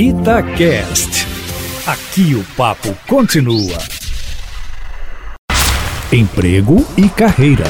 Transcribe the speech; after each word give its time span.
Itacast. 0.00 1.26
Aqui 1.84 2.32
o 2.36 2.44
papo 2.56 2.96
continua. 3.08 3.76
Emprego 6.12 6.86
e 6.96 7.08
carreira. 7.08 7.64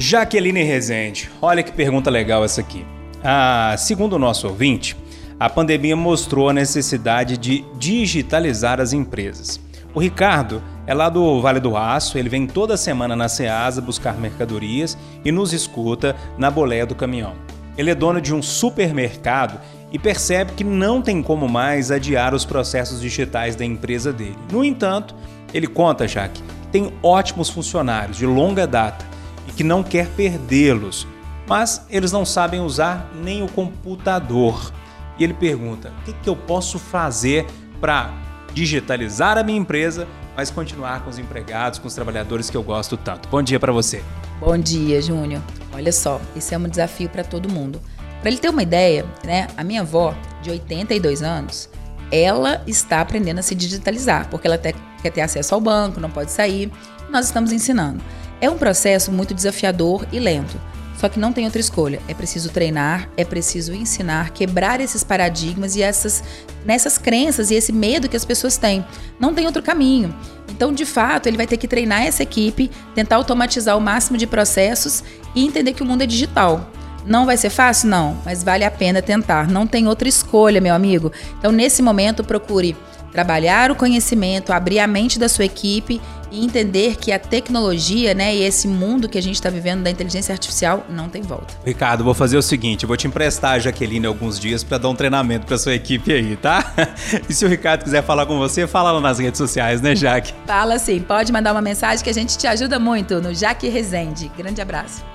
Jaqueline 0.00 0.64
Rezende, 0.64 1.30
olha 1.40 1.62
que 1.62 1.70
pergunta 1.70 2.10
legal 2.10 2.44
essa 2.44 2.60
aqui. 2.60 2.84
Ah, 3.22 3.76
segundo 3.78 4.14
o 4.14 4.18
nosso 4.18 4.48
ouvinte, 4.48 4.96
a 5.38 5.48
pandemia 5.48 5.94
mostrou 5.94 6.48
a 6.48 6.52
necessidade 6.52 7.38
de 7.38 7.64
digitalizar 7.78 8.80
as 8.80 8.92
empresas. 8.92 9.60
O 9.94 10.00
Ricardo 10.00 10.60
é 10.88 10.92
lá 10.92 11.08
do 11.08 11.40
Vale 11.40 11.60
do 11.60 11.76
Aço, 11.76 12.18
ele 12.18 12.28
vem 12.28 12.48
toda 12.48 12.76
semana 12.76 13.14
na 13.14 13.28
Ceasa 13.28 13.80
buscar 13.80 14.18
mercadorias 14.18 14.98
e 15.24 15.30
nos 15.30 15.52
escuta 15.52 16.16
na 16.36 16.50
boleia 16.50 16.84
do 16.84 16.96
caminhão. 16.96 17.53
Ele 17.76 17.90
é 17.90 17.94
dono 17.94 18.20
de 18.20 18.34
um 18.34 18.42
supermercado 18.42 19.60
e 19.90 19.98
percebe 19.98 20.52
que 20.52 20.64
não 20.64 21.00
tem 21.00 21.22
como 21.22 21.48
mais 21.48 21.90
adiar 21.90 22.34
os 22.34 22.44
processos 22.44 23.00
digitais 23.00 23.54
da 23.54 23.64
empresa 23.64 24.12
dele. 24.12 24.38
No 24.50 24.64
entanto, 24.64 25.14
ele 25.52 25.66
conta, 25.66 26.08
Jaque, 26.08 26.42
que 26.42 26.68
tem 26.68 26.92
ótimos 27.02 27.48
funcionários 27.48 28.16
de 28.16 28.26
longa 28.26 28.66
data 28.66 29.06
e 29.48 29.52
que 29.52 29.62
não 29.62 29.82
quer 29.82 30.08
perdê-los, 30.08 31.06
mas 31.46 31.86
eles 31.88 32.10
não 32.10 32.24
sabem 32.24 32.60
usar 32.60 33.10
nem 33.22 33.42
o 33.42 33.48
computador. 33.48 34.72
E 35.18 35.24
ele 35.24 35.34
pergunta: 35.34 35.92
o 36.00 36.04
que, 36.04 36.12
que 36.12 36.28
eu 36.28 36.34
posso 36.34 36.78
fazer 36.78 37.46
para 37.80 38.12
digitalizar 38.52 39.36
a 39.36 39.42
minha 39.42 39.58
empresa, 39.58 40.08
mas 40.36 40.50
continuar 40.50 41.02
com 41.04 41.10
os 41.10 41.18
empregados, 41.18 41.78
com 41.78 41.88
os 41.88 41.94
trabalhadores 41.94 42.50
que 42.50 42.56
eu 42.56 42.62
gosto 42.62 42.96
tanto? 42.96 43.28
Bom 43.28 43.42
dia 43.42 43.58
para 43.60 43.72
você. 43.72 44.02
Bom 44.40 44.56
dia, 44.58 45.00
Júnior. 45.00 45.42
Olha 45.72 45.92
só, 45.92 46.20
esse 46.36 46.54
é 46.54 46.58
um 46.58 46.68
desafio 46.68 47.08
para 47.08 47.24
todo 47.24 47.48
mundo. 47.48 47.80
Para 48.20 48.30
ele 48.30 48.38
ter 48.38 48.48
uma 48.48 48.62
ideia, 48.62 49.04
né? 49.24 49.46
A 49.56 49.62
minha 49.62 49.82
avó, 49.82 50.14
de 50.42 50.50
82 50.50 51.22
anos, 51.22 51.68
ela 52.10 52.62
está 52.66 53.00
aprendendo 53.00 53.38
a 53.38 53.42
se 53.42 53.54
digitalizar, 53.54 54.28
porque 54.30 54.46
ela 54.46 54.58
quer 54.58 55.10
ter 55.10 55.20
acesso 55.20 55.54
ao 55.54 55.60
banco, 55.60 56.00
não 56.00 56.10
pode 56.10 56.30
sair. 56.30 56.70
Nós 57.10 57.26
estamos 57.26 57.52
ensinando. 57.52 58.02
É 58.40 58.48
um 58.48 58.58
processo 58.58 59.12
muito 59.12 59.34
desafiador 59.34 60.06
e 60.12 60.18
lento. 60.18 60.58
Só 61.04 61.08
que 61.10 61.20
não 61.20 61.34
tem 61.34 61.44
outra 61.44 61.60
escolha. 61.60 62.00
É 62.08 62.14
preciso 62.14 62.48
treinar, 62.48 63.10
é 63.14 63.26
preciso 63.26 63.74
ensinar, 63.74 64.30
quebrar 64.30 64.80
esses 64.80 65.04
paradigmas 65.04 65.76
e 65.76 65.82
essas 65.82 66.24
nessas 66.64 66.96
crenças 66.96 67.50
e 67.50 67.54
esse 67.54 67.72
medo 67.72 68.08
que 68.08 68.16
as 68.16 68.24
pessoas 68.24 68.56
têm. 68.56 68.82
Não 69.20 69.34
tem 69.34 69.44
outro 69.44 69.62
caminho. 69.62 70.16
Então, 70.48 70.72
de 70.72 70.86
fato, 70.86 71.26
ele 71.26 71.36
vai 71.36 71.46
ter 71.46 71.58
que 71.58 71.68
treinar 71.68 72.06
essa 72.06 72.22
equipe, 72.22 72.70
tentar 72.94 73.16
automatizar 73.16 73.76
o 73.76 73.82
máximo 73.82 74.16
de 74.16 74.26
processos 74.26 75.04
e 75.34 75.44
entender 75.44 75.74
que 75.74 75.82
o 75.82 75.84
mundo 75.84 76.00
é 76.00 76.06
digital. 76.06 76.70
Não 77.04 77.26
vai 77.26 77.36
ser 77.36 77.50
fácil? 77.50 77.90
Não, 77.90 78.16
mas 78.24 78.42
vale 78.42 78.64
a 78.64 78.70
pena 78.70 79.02
tentar. 79.02 79.46
Não 79.46 79.66
tem 79.66 79.86
outra 79.86 80.08
escolha, 80.08 80.58
meu 80.58 80.74
amigo. 80.74 81.12
Então, 81.38 81.52
nesse 81.52 81.82
momento, 81.82 82.24
procure 82.24 82.74
trabalhar 83.12 83.70
o 83.70 83.76
conhecimento, 83.76 84.52
abrir 84.54 84.80
a 84.80 84.86
mente 84.86 85.20
da 85.20 85.28
sua 85.28 85.44
equipe 85.44 86.00
e 86.34 86.44
entender 86.44 86.96
que 86.96 87.12
a 87.12 87.18
tecnologia, 87.18 88.12
né, 88.12 88.34
e 88.34 88.42
esse 88.42 88.66
mundo 88.66 89.08
que 89.08 89.16
a 89.16 89.22
gente 89.22 89.36
está 89.36 89.48
vivendo 89.48 89.82
da 89.82 89.90
inteligência 89.90 90.32
artificial 90.32 90.84
não 90.88 91.08
tem 91.08 91.22
volta. 91.22 91.54
Ricardo, 91.64 92.02
vou 92.02 92.14
fazer 92.14 92.36
o 92.36 92.42
seguinte, 92.42 92.82
eu 92.82 92.88
vou 92.88 92.96
te 92.96 93.06
emprestar 93.06 93.52
a 93.52 93.58
Jaqueline 93.58 94.06
alguns 94.06 94.38
dias 94.38 94.64
para 94.64 94.78
dar 94.78 94.88
um 94.88 94.94
treinamento 94.94 95.46
para 95.46 95.56
sua 95.56 95.74
equipe 95.74 96.12
aí, 96.12 96.36
tá? 96.36 96.72
E 97.28 97.32
se 97.32 97.44
o 97.44 97.48
Ricardo 97.48 97.84
quiser 97.84 98.02
falar 98.02 98.26
com 98.26 98.38
você, 98.38 98.66
fala 98.66 98.92
lá 98.92 99.00
nas 99.00 99.18
redes 99.18 99.38
sociais, 99.38 99.80
né, 99.80 99.94
Jaque? 99.94 100.34
Fala 100.46 100.78
sim, 100.78 101.00
pode 101.00 101.32
mandar 101.32 101.52
uma 101.52 101.62
mensagem 101.62 102.02
que 102.02 102.10
a 102.10 102.14
gente 102.14 102.36
te 102.36 102.46
ajuda 102.46 102.78
muito 102.78 103.20
no 103.20 103.32
Jaque 103.32 103.68
Resende. 103.68 104.30
Grande 104.36 104.60
abraço. 104.60 105.13